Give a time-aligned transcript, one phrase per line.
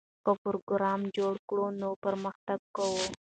[0.23, 3.03] که پروګرام جوړ کړو نو پرمختګ کوو.